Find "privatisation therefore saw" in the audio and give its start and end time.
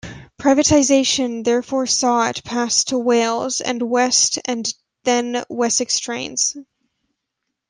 0.41-2.27